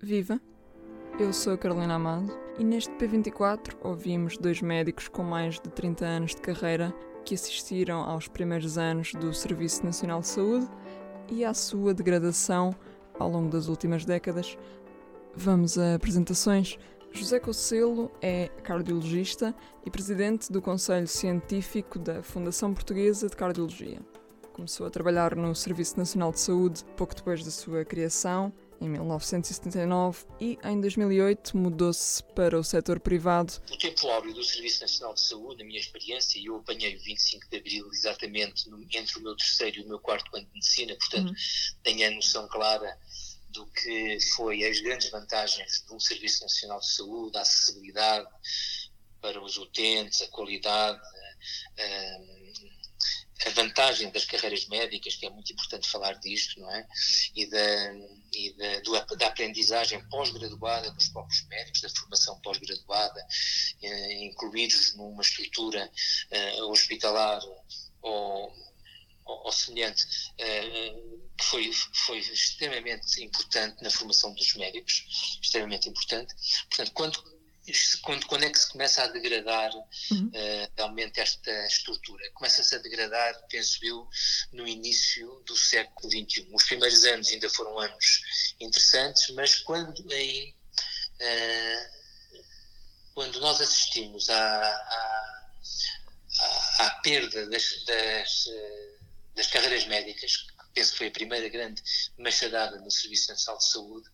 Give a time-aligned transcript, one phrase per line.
[0.00, 0.40] Viva!
[1.18, 6.04] Eu sou a Carolina Amado e neste P24 ouvimos dois médicos com mais de 30
[6.06, 10.68] anos de carreira que assistiram aos primeiros anos do Serviço Nacional de Saúde
[11.28, 12.72] e à sua degradação
[13.18, 14.56] ao longo das últimas décadas.
[15.34, 16.78] Vamos a apresentações.
[17.10, 19.52] José Cocelo é cardiologista
[19.84, 23.98] e presidente do Conselho Científico da Fundação Portuguesa de Cardiologia.
[24.52, 30.26] Começou a trabalhar no Serviço Nacional de Saúde pouco depois da sua criação em 1979
[30.40, 33.52] e em 2008 mudou-se para o setor privado.
[33.70, 37.48] O tempo áureo do Serviço Nacional de Saúde, na minha experiência, eu apanhei o 25
[37.48, 40.94] de Abril exatamente no, entre o meu terceiro e o meu quarto ano de medicina,
[40.96, 41.34] portanto uhum.
[41.82, 42.98] tenho a noção clara
[43.50, 48.28] do que foi as grandes vantagens de um Serviço Nacional de Saúde, a acessibilidade
[49.20, 51.00] para os utentes, a qualidade,
[51.78, 56.86] a, a vantagem das carreiras médicas, que é muito importante falar disto, não é?
[57.34, 57.94] E da,
[58.32, 63.26] e da, do, da aprendizagem pós-graduada dos próprios médicos, da formação pós-graduada,
[63.82, 65.90] eh, incluídos numa estrutura
[66.30, 67.40] eh, hospitalar
[68.02, 68.52] ou,
[69.24, 70.04] ou, ou semelhante,
[70.38, 70.94] eh,
[71.36, 76.34] que foi, foi extremamente importante na formação dos médicos, extremamente importante.
[76.68, 77.37] Portanto, quando
[78.02, 79.70] quando, quando é que se começa a degradar
[80.10, 80.26] uhum.
[80.28, 82.30] uh, realmente esta estrutura?
[82.32, 84.08] Começa-se a degradar, penso eu,
[84.52, 86.48] no início do século XXI.
[86.52, 90.54] Os primeiros anos ainda foram anos interessantes, mas quando aí
[91.20, 91.98] uh,
[93.18, 95.48] quando nós assistimos à, à,
[96.38, 98.94] à, à perda das, das, eh,
[99.34, 101.82] das carreiras médicas, que penso que foi a primeira grande
[102.16, 104.08] machadada no Serviço Nacional de Saúde,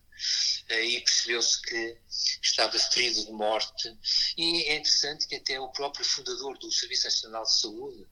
[0.69, 1.97] e percebeu-se que
[2.41, 3.95] estava ferido de morte.
[4.37, 8.07] E é interessante que até o próprio fundador do Serviço Nacional de Saúde,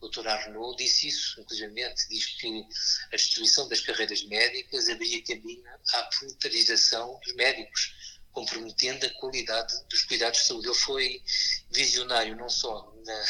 [0.00, 0.26] o Dr.
[0.28, 1.72] Arnaud, disse isso, inclusive,
[2.08, 2.66] diz que
[3.12, 7.94] a destruição das carreiras médicas abria caminho à proletarização dos médicos
[8.36, 10.66] comprometendo a qualidade dos cuidados de saúde.
[10.66, 11.22] Ele foi
[11.70, 13.24] visionário não só na,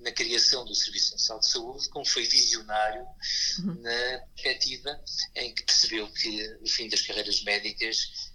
[0.00, 3.02] na criação do Serviço Nacional de Saúde, como foi visionário
[3.60, 3.80] uhum.
[3.80, 5.02] na perspectiva
[5.36, 8.30] em que percebeu que o fim das carreiras médicas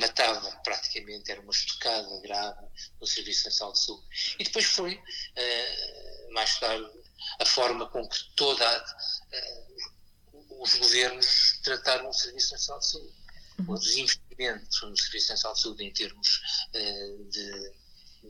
[0.00, 2.66] matava praticamente, era uma estocada grave
[3.00, 4.06] no Serviço Nacional de Saúde.
[4.40, 6.90] E depois foi, uh, mais tarde,
[7.38, 13.25] a forma com que toda uh, os governos trataram o Serviço Nacional de Saúde
[13.58, 13.74] uhum.
[13.74, 16.40] os investimentos no Serviço Nacional de Saúde em termos
[16.74, 17.72] uh, de,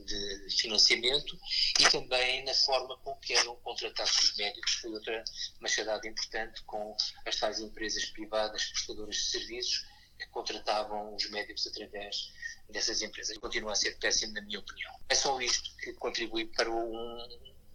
[0.05, 1.39] de, financiamento
[1.81, 5.25] e também na forma com que eram contratados os médicos, foi outra
[5.61, 9.87] machadada importante com as tais empresas privadas prestadoras de serviços
[10.19, 12.33] que contratavam os médicos através
[12.71, 13.37] dessas empresas.
[13.39, 14.93] Continua a ser péssimo, na minha opinião.
[15.09, 17.19] É só isto que contribui para um,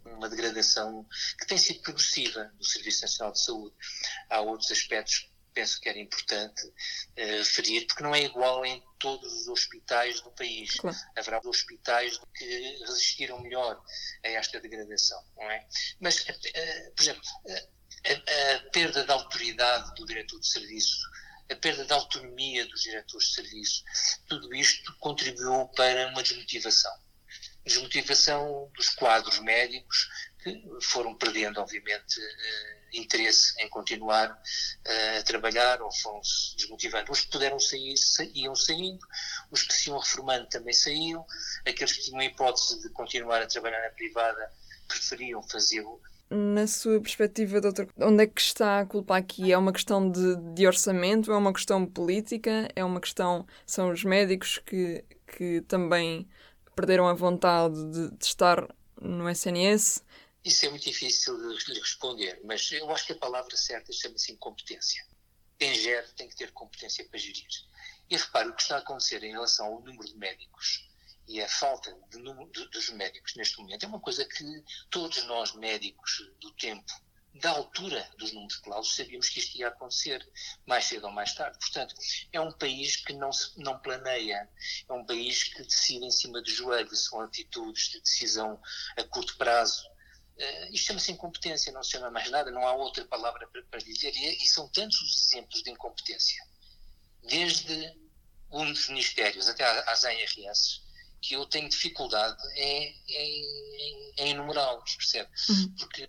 [0.04, 1.06] uma degradação
[1.38, 3.74] que tem sido progressiva do Serviço Nacional de Saúde.
[4.28, 9.32] Há outros aspectos penso que era importante uh, referir, porque não é igual em todos
[9.32, 10.74] os hospitais do país.
[10.74, 10.96] Claro.
[11.16, 13.82] Haverá hospitais que resistiram melhor
[14.24, 15.66] a esta degradação, não é?
[16.00, 21.00] Mas, uh, por exemplo, uh, a, a, perda da autoridade do diretor de serviço,
[21.50, 23.84] a perda da autonomia dos diretores de serviço,
[24.28, 26.92] tudo isto contribuiu para uma desmotivação.
[27.64, 30.08] Desmotivação dos quadros médicos
[30.42, 32.20] que foram perdendo, obviamente,
[32.92, 37.12] interesse em continuar uh, a trabalhar ou foram-se desmotivando.
[37.12, 39.04] Os que puderam sair, sa iam saindo,
[39.50, 41.24] os que se iam reformando também saíam,
[41.66, 44.52] aqueles que tinham a hipótese de continuar a trabalhar na privada
[44.88, 46.00] preferiam fazê-lo.
[46.30, 49.52] Na sua perspectiva, doutor, onde é que está a culpa aqui?
[49.52, 51.30] É uma questão de, de orçamento?
[51.30, 52.70] É uma questão política?
[52.74, 53.46] É uma questão.
[53.66, 56.26] São os médicos que, que também
[56.74, 58.66] perderam a vontade de, de estar
[58.98, 60.02] no SNS?
[60.44, 64.32] Isso é muito difícil de lhe responder, mas eu acho que a palavra certa chama-se
[64.32, 65.06] incompetência.
[65.56, 67.46] Quem gera tem que ter competência para gerir.
[68.10, 70.90] E repare, o que está a acontecer em relação ao número de médicos
[71.28, 75.22] e a falta de número de, dos médicos neste momento é uma coisa que todos
[75.24, 76.92] nós, médicos do tempo,
[77.34, 80.28] da altura dos números clausos, sabíamos que isto ia acontecer
[80.66, 81.58] mais cedo ou mais tarde.
[81.58, 81.94] Portanto,
[82.32, 84.50] é um país que não, se, não planeia,
[84.88, 88.60] é um país que decide em cima de joelhos, são atitudes de decisão
[88.98, 89.91] a curto prazo,
[90.42, 93.78] Uh, isto chama-se incompetência, não se chama mais nada, não há outra palavra para, para
[93.78, 96.44] dizer, e, e, são tantos os exemplos de incompetência,
[97.22, 97.94] desde
[98.50, 100.82] um dos ministérios até às ARS,
[101.20, 105.30] que eu tenho dificuldade em, em, em enumerá-los, percebe?
[105.48, 105.74] Uhum.
[105.76, 106.08] Porque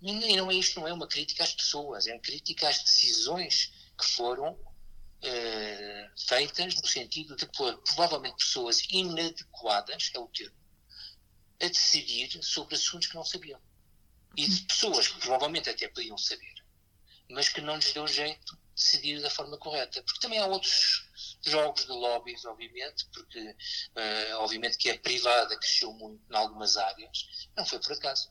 [0.00, 3.72] e não é isto, não é uma crítica às pessoas, é uma crítica às decisões
[3.98, 10.56] que foram uh, feitas no sentido de pôr provavelmente pessoas inadequadas, é o termo,
[11.60, 13.60] a decidir sobre assuntos que não sabiam.
[14.36, 16.54] E de pessoas que provavelmente até podiam saber,
[17.30, 20.02] mas que não lhes deu jeito de decidir da forma correta.
[20.02, 21.08] Porque também há outros,
[21.44, 27.50] jogos de lobbies, obviamente, porque uh, obviamente que a privada cresceu muito em algumas áreas,
[27.56, 28.30] não foi por acaso.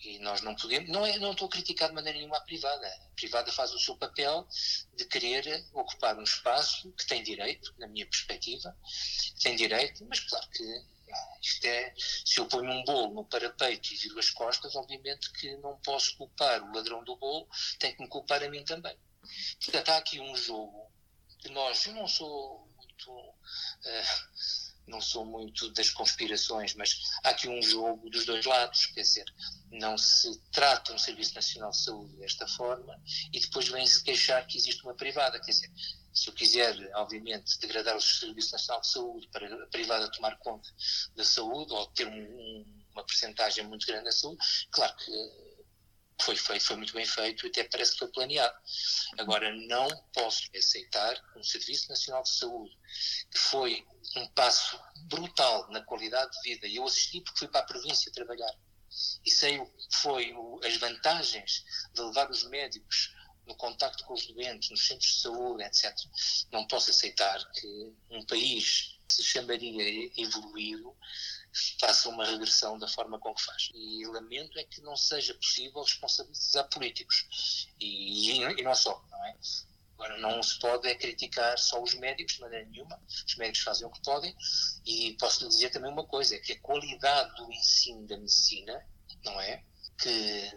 [0.00, 2.86] E nós não podemos, não, é, não estou a criticar de maneira nenhuma a privada.
[2.86, 4.46] A privada faz o seu papel
[4.94, 8.76] de querer ocupar um espaço que tem direito, na minha perspectiva,
[9.42, 10.84] tem direito, mas claro que
[11.40, 15.56] isto é, se eu ponho um bolo no parapeito e viro as costas, obviamente que
[15.58, 18.96] não posso culpar o ladrão do bolo, tem que me culpar a mim também.
[19.62, 20.90] Portanto, há aqui um jogo
[21.38, 23.10] que nós, eu não sou muito.
[23.10, 29.02] Uh, não sou muito das conspirações, mas há aqui um jogo dos dois lados, quer
[29.02, 29.26] dizer,
[29.70, 32.98] não se trata um Serviço Nacional de Saúde desta forma
[33.32, 35.70] e depois vem-se queixar que existe uma privada, quer dizer,
[36.18, 40.68] se eu quiser, obviamente, degradar o Serviço Nacional de Saúde para a privada tomar conta
[41.14, 44.38] da saúde ou ter um, um, uma percentagem muito grande da saúde,
[44.70, 45.12] claro que
[46.20, 48.56] foi feito, foi muito bem feito e até parece que foi planeado.
[49.18, 52.76] Agora, não posso aceitar um Serviço Nacional de Saúde
[53.30, 53.86] que foi
[54.16, 56.66] um passo brutal na qualidade de vida.
[56.66, 58.52] E eu assisti porque fui para a província trabalhar.
[59.24, 61.64] E sei o que foi o, as vantagens
[61.94, 63.14] de levar os médicos
[63.48, 65.92] no contacto com os doentes, nos centros de saúde, etc.
[66.52, 70.94] Não posso aceitar que um país se chamaria evoluído
[71.80, 73.70] faça uma regressão da forma com que faz.
[73.74, 77.66] E lamento é que não seja possível responsabilizar políticos.
[77.80, 79.36] E, e não só, não é?
[79.94, 83.02] Agora, não se pode é criticar só os médicos de maneira nenhuma.
[83.08, 84.36] Os médicos fazem o que podem.
[84.86, 88.86] E posso lhe dizer também uma coisa: é que a qualidade do ensino da medicina,
[89.24, 89.64] não é?
[90.00, 90.52] Que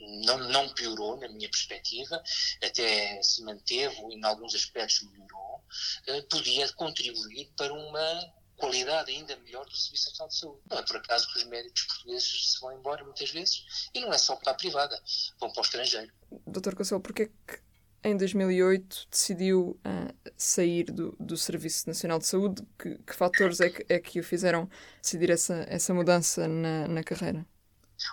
[0.00, 2.22] não, não piorou, na minha perspectiva,
[2.62, 5.62] até se manteve em alguns aspectos, melhorou,
[6.06, 10.60] eh, podia contribuir para uma qualidade ainda melhor do Serviço Nacional de Saúde.
[10.68, 13.64] Não é por acaso que os médicos portugueses se vão embora muitas vezes,
[13.94, 15.00] e não é só para a privada,
[15.40, 16.12] vão para o estrangeiro.
[16.46, 17.60] Doutor Consuelo, porquê que
[18.04, 22.62] em 2008 decidiu uh, sair do, do Serviço Nacional de Saúde?
[22.78, 24.68] Que, que fatores é que, é que o fizeram
[25.00, 27.46] decidir essa, essa mudança na, na carreira?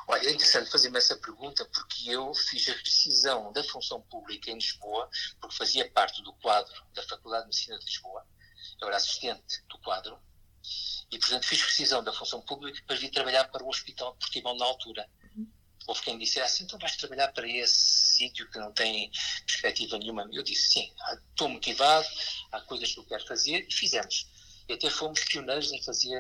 [0.08, 4.56] Olha, é interessante fazer-me essa pergunta porque eu fiz a decisão da função pública em
[4.56, 5.10] Lisboa,
[5.40, 8.26] porque fazia parte do quadro da Faculdade de Medicina de Lisboa,
[8.82, 10.20] eu era assistente do quadro,
[11.12, 14.58] e, portanto, fiz rescisão da função pública para vir trabalhar para o Hospital de Portimão
[14.58, 15.08] na altura.
[15.36, 15.48] Uhum.
[15.88, 19.12] Houve quem dissesse, então vais trabalhar para esse sítio que não tem
[19.46, 20.28] perspectiva nenhuma.
[20.32, 20.94] Eu disse, sim,
[21.30, 22.08] estou motivado,
[22.52, 24.28] há coisas que eu quero fazer, e fizemos.
[24.68, 26.20] E até fomos pioneiros em fazer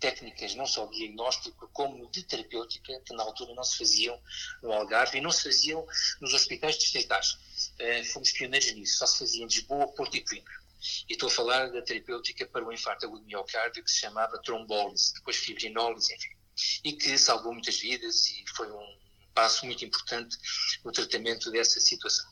[0.00, 4.20] técnicas, não só diagnóstico, como de terapêutica, que na altura não se faziam
[4.62, 5.86] no Algarve e não se faziam
[6.20, 7.34] nos hospitais distritais.
[7.78, 10.60] Uh, fomos pioneiros nisso, só se fazia em Lisboa, Porto e Coimbra.
[11.08, 15.12] E estou a falar da terapêutica para o infarto agudo miocárdio, que se chamava trombólise,
[15.14, 16.36] depois fibrinólise, enfim.
[16.82, 18.98] E que salvou muitas vidas e foi um
[19.34, 20.36] passo muito importante
[20.82, 22.28] no tratamento dessa situação.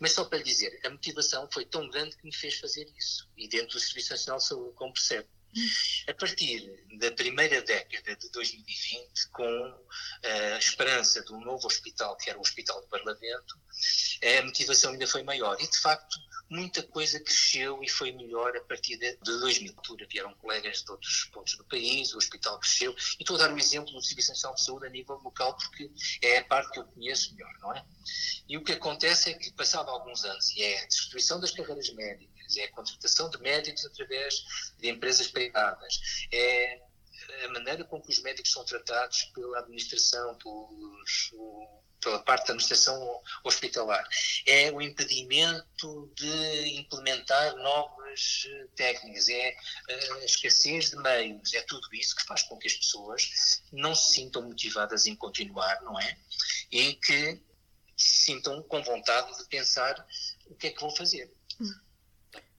[0.00, 3.28] Mas só para dizer, a motivação foi tão grande que me fez fazer isso.
[3.36, 5.28] E dentro do Serviço Nacional de Saúde, como percebe.
[6.08, 9.86] A partir da primeira década de 2020, com
[10.24, 13.60] a esperança de um novo hospital, que era o Hospital de Barlavento,
[14.38, 15.56] a motivação ainda foi maior.
[15.60, 16.18] E, de facto,
[16.48, 19.74] muita coisa cresceu e foi melhor a partir de, 2000.
[19.76, 23.52] altura vieram colegas de outros pontos do país, o hospital cresceu, e estou a dar
[23.52, 25.90] o exemplo do Serviço Nacional de Saúde a nível local porque
[26.20, 27.84] é a parte que eu conheço melhor, não é?
[28.48, 31.90] E o que acontece é que, passado alguns anos, e é a destruição das carreiras
[31.94, 34.44] médicas, é a contratação de médicos através
[34.78, 35.41] de empresas privadas,
[36.32, 36.80] é
[37.44, 41.32] a maneira com que os médicos são tratados pela administração, pelos
[42.02, 44.06] pela parte da administração hospitalar,
[44.44, 49.56] é o impedimento de implementar novas eh, técnicas, é
[49.88, 53.94] eh, a escassez de meios, é tudo isso que faz com que as pessoas não
[53.94, 56.18] se sintam motivadas em continuar, não é?
[56.70, 57.40] E que
[57.96, 60.04] se sintam com vontade de pensar
[60.46, 61.32] o que é que vão fazer.
[61.60, 61.72] Hum.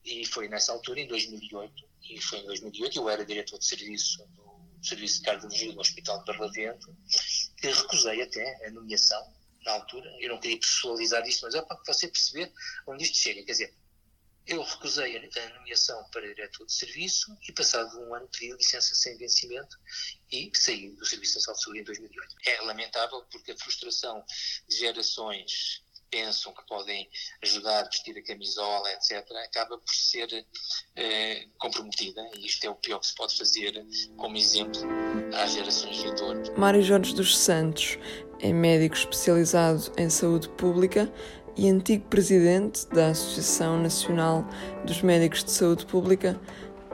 [0.06, 4.26] E foi nessa altura, em 2008, e foi em 2008, eu era diretor de serviço
[4.28, 6.96] do Serviço de Cardiologia do Hospital de Barlavento,
[7.58, 9.34] que recusei até a nomeação
[9.66, 10.10] na altura.
[10.20, 12.52] Eu não queria pessoalizar isso, mas é para você perceber
[12.86, 13.44] onde isto chega.
[13.46, 13.74] Quer dizer,
[14.46, 19.18] eu recusei a nomeação para diretor de serviço e, passado um ano, pedi licença sem
[19.18, 19.78] vencimento
[20.30, 22.36] e saí do Serviço Nacional de Saúde em 2008.
[22.46, 24.24] É lamentável porque a frustração
[24.68, 25.83] de gerações
[26.14, 27.10] pensam que podem
[27.42, 30.46] ajudar a vestir a camisola, etc., acaba por ser
[30.96, 32.22] eh, comprometida.
[32.38, 33.84] E isto é o pior que se pode fazer
[34.16, 34.80] como exemplo
[35.36, 36.50] às gerações vindouras.
[36.56, 37.98] Mário Jorge dos Santos
[38.40, 41.12] é médico especializado em saúde pública
[41.58, 44.46] e antigo presidente da Associação Nacional
[44.86, 46.40] dos Médicos de Saúde Pública.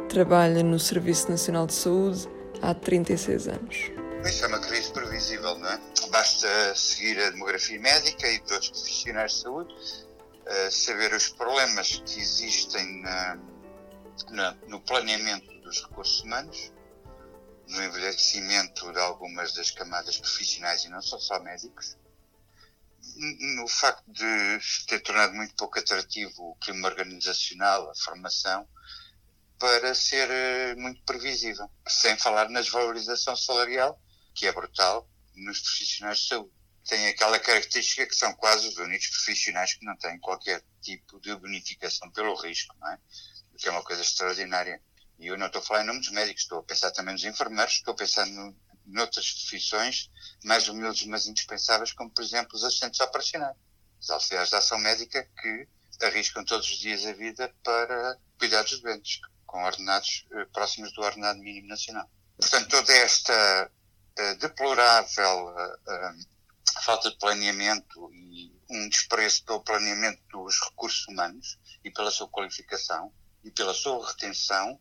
[0.08, 2.28] Trabalha no Serviço Nacional de Saúde
[2.62, 3.99] há 36 anos.
[4.26, 5.80] Isso é uma crise previsível, não é?
[6.10, 12.02] Basta seguir a demografia médica e de outros profissionais de saúde, uh, saber os problemas
[12.06, 13.40] que existem na,
[14.30, 16.72] na, no planeamento dos recursos humanos,
[17.68, 21.98] no envelhecimento de algumas das camadas profissionais e não só só médicos,
[23.56, 28.68] no facto de se ter tornado muito pouco atrativo o clima organizacional, a formação,
[29.58, 31.70] para ser eh, muito previsível.
[31.88, 34.00] Sem falar na desvalorização salarial,
[34.40, 35.06] que é brutal
[35.36, 36.52] nos profissionais de saúde.
[36.88, 41.36] Tem aquela característica que são quase os únicos profissionais que não têm qualquer tipo de
[41.36, 42.98] bonificação pelo risco, não é?
[43.54, 44.82] O que é uma coisa extraordinária.
[45.20, 47.26] E eu não estou a falar em nome dos médicos, estou a pensar também nos
[47.26, 48.56] enfermeiros, estou a pensar no,
[48.86, 50.10] noutras profissões
[50.46, 53.58] mais humildes, mas indispensáveis, como por exemplo os assistentes operacionais,
[54.00, 55.68] os auxiliares de ação médica que
[56.02, 61.02] arriscam todos os dias a vida para cuidar dos doentes, com ordenados eh, próximos do
[61.02, 62.10] ordenado mínimo nacional.
[62.38, 63.70] Portanto, toda esta
[64.40, 72.12] deplorável uh, falta de planeamento e um desprezo pelo planeamento dos recursos humanos e pela
[72.12, 73.12] sua qualificação
[73.44, 74.80] e pela sua retenção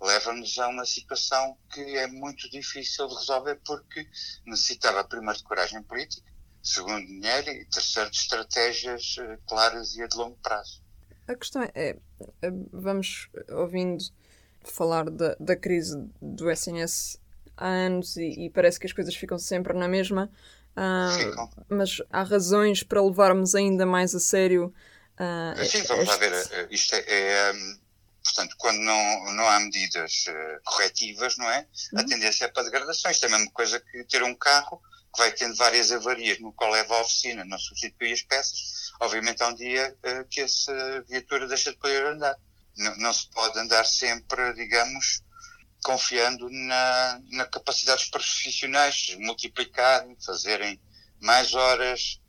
[0.00, 4.06] leva-nos a uma situação que é muito difícil de resolver porque
[4.46, 6.30] necessitava primeiro de coragem política,
[6.62, 10.82] segundo dinheiro e terceiro de estratégias eh, claras e a de longo prazo.
[11.26, 11.96] A questão é,
[12.42, 14.04] é vamos ouvindo
[14.62, 17.18] falar da, da crise do SNS
[17.56, 20.30] há anos e, e, parece que as coisas ficam sempre na mesma,
[20.76, 24.72] uh, mas há razões para levarmos ainda mais a sério.
[25.14, 26.10] Uh, Sim, vamos este...
[26.10, 26.32] lá ver.
[26.32, 27.84] Eh, isto é, é um
[28.24, 31.68] Portanto, quando não, não há medidas uh, corretivas, não é?
[31.92, 32.00] Uhum.
[32.00, 33.10] A tendência é para degradação.
[33.10, 34.80] Isto é a mesma coisa que ter um carro
[35.14, 38.92] que vai tendo várias avarias no qual leva à oficina, não substitui as peças.
[39.00, 42.34] Obviamente há um dia uh, que essa viatura deixa de poder andar.
[42.76, 45.22] Não, não, se pode andar sempre, digamos,
[45.84, 50.80] confiando na, na capacidade dos profissionais multiplicarem, fazerem
[51.20, 52.20] mais horas,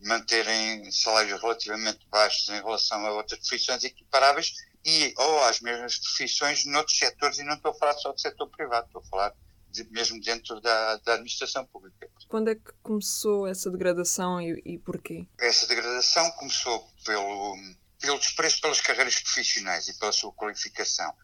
[0.00, 4.54] manterem salários relativamente baixos em relação a outras profissões equiparáveis
[4.84, 8.48] e ou às mesmas profissões noutros setores, e não estou a falar só do setor
[8.48, 9.34] privado, estou a falar
[9.70, 12.08] de, mesmo dentro da, da, administração pública.
[12.28, 15.26] Quando é que começou essa degradação e, e porquê?
[15.38, 17.56] Essa degradação começou pelo,
[18.00, 21.14] pelo desprezo pelas carreiras profissionais e pela sua qualificação.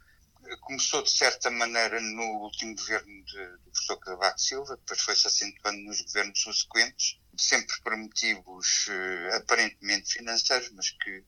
[0.57, 5.79] Começou, de certa maneira, no último governo de, do professor Cavaco Silva, depois foi-se acentuando
[5.81, 11.25] nos governos subsequentes, sempre por motivos uh, aparentemente financeiros, mas que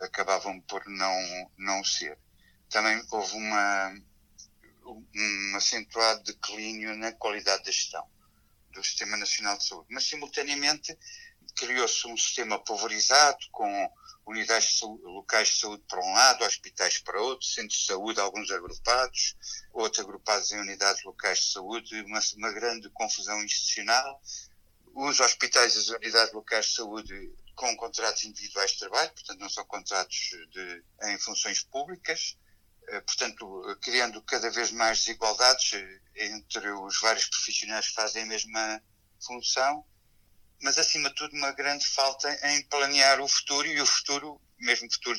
[0.00, 2.18] acabavam por não, não ser.
[2.70, 3.94] Também houve uma,
[4.84, 8.08] um acentuado declínio na qualidade da gestão
[8.70, 10.96] do Sistema Nacional de Saúde, mas simultaneamente
[11.56, 13.90] criou-se um sistema pulverizado com
[14.26, 19.36] unidades locais de saúde para um lado, hospitais para outro, centros de saúde, alguns agrupados,
[19.72, 24.20] outros agrupados em unidades locais de saúde, uma, uma grande confusão institucional.
[24.94, 29.48] Os hospitais e as unidades locais de saúde com contratos individuais de trabalho, portanto não
[29.48, 32.36] são contratos de, em funções públicas,
[32.88, 38.26] eh, portanto criando cada vez mais desigualdades eh, entre os vários profissionais que fazem a
[38.26, 38.82] mesma
[39.24, 39.84] função,
[40.62, 44.92] mas acima de tudo uma grande falta em planear o futuro e o futuro, mesmo
[44.92, 45.18] futuro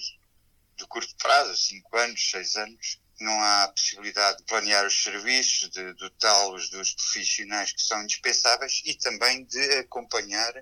[0.78, 5.94] de curto prazo, 5 anos, 6 anos, não há possibilidade de planear os serviços, de
[5.94, 10.54] dotá-los dos profissionais que são indispensáveis e também de acompanhar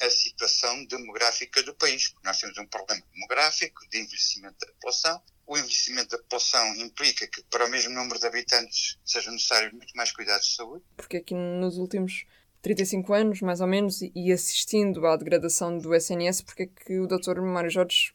[0.00, 5.22] a situação demográfica do país, nós temos um problema demográfico de envelhecimento da população.
[5.46, 9.94] O envelhecimento da população implica que, para o mesmo número de habitantes, sejam necessários muito
[9.96, 10.84] mais cuidados de saúde.
[10.96, 12.26] Porque aqui nos últimos
[12.66, 17.06] 35 anos, mais ou menos, e assistindo à degradação do SNS, porque é que o
[17.06, 17.40] Dr.
[17.40, 18.12] Mário Jorge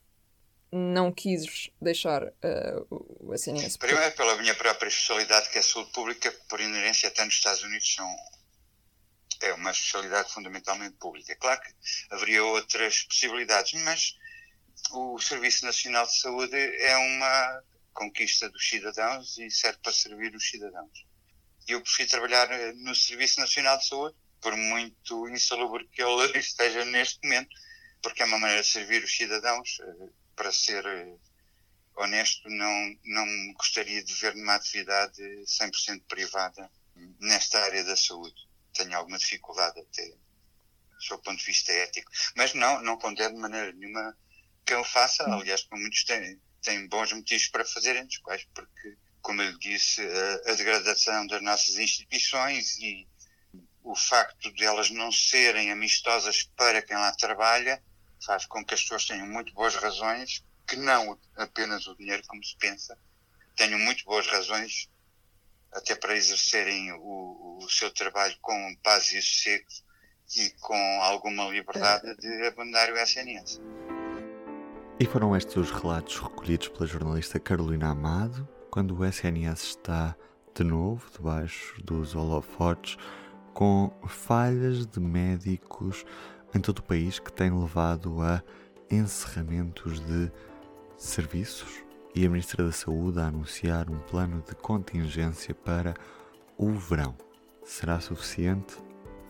[0.70, 2.86] não quis deixar uh,
[3.22, 3.78] o SNS?
[3.78, 7.64] Primeiro, pela minha própria especialidade, que é a saúde pública, por inerência até nos Estados
[7.64, 8.06] Unidos são
[9.40, 11.34] é uma especialidade fundamentalmente pública.
[11.38, 11.74] Claro que
[12.12, 14.18] haveria outras possibilidades, mas
[14.92, 20.48] o Serviço Nacional de Saúde é uma conquista dos cidadãos e serve para servir os
[20.48, 21.06] cidadãos.
[21.68, 26.84] Eu prefiro trabalhar eh, no Serviço Nacional de Saúde, por muito insalubre que ele esteja
[26.86, 27.56] neste momento,
[28.02, 29.80] porque é uma maneira de servir os cidadãos.
[29.80, 31.18] Eh, para ser eh,
[31.96, 36.72] honesto, não, não gostaria de ver numa atividade 100% privada
[37.20, 42.12] nesta área da saúde tenho alguma dificuldade até do seu ponto de vista ético.
[42.36, 44.18] Mas não, não condeno de maneira nenhuma
[44.66, 48.98] que eu faça, aliás, como muitos têm, têm bons motivos para fazerem, dos quais, porque,
[49.22, 53.08] como eu disse, a, a degradação das nossas instituições e
[53.84, 57.82] o facto de elas não serem amistosas para quem lá trabalha
[58.26, 62.44] faz com que as pessoas tenham muito boas razões, que não apenas o dinheiro, como
[62.44, 62.98] se pensa,
[63.56, 64.90] tenham muito boas razões
[65.72, 69.66] até para exercerem o, o seu trabalho com paz e sossego
[70.38, 73.60] e com alguma liberdade de abandonar o SNS.
[75.00, 80.16] E foram estes os relatos recolhidos pela jornalista Carolina Amado, quando o SNS está
[80.54, 82.98] de novo debaixo dos holofotes,
[83.54, 86.06] com falhas de médicos
[86.54, 88.42] em todo o país que têm levado a
[88.90, 90.32] encerramentos de
[90.98, 95.94] serviços e a Ministra da Saúde a anunciar um plano de contingência para
[96.58, 97.16] o verão.
[97.64, 98.78] Será suficiente?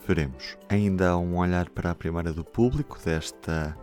[0.08, 0.58] Veremos.
[0.68, 3.78] Ainda há um olhar para a primeira do público desta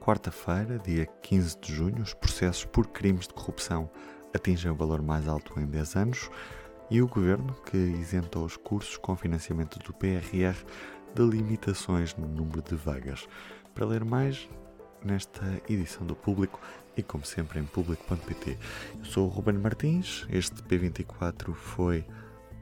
[0.00, 2.02] quarta-feira, dia 15 de junho.
[2.02, 3.88] Os processos por crimes de corrupção
[4.34, 6.30] atingem o valor mais alto em 10 anos
[6.92, 10.54] e o governo, que isentou os cursos com financiamento do PRR
[11.14, 13.26] de limitações no número de vagas.
[13.74, 14.46] Para ler mais,
[15.02, 16.60] nesta edição do Público
[16.94, 18.58] e, como sempre, em público.pt.
[18.98, 22.04] Eu sou o Ruben Martins, este P24 foi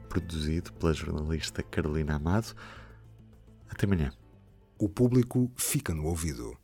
[0.07, 2.55] produzido pela jornalista Carolina Amado.
[3.69, 4.13] Até amanhã.
[4.79, 6.60] O público fica no ouvido.